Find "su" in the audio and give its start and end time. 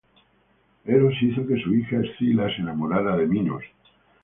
1.61-1.75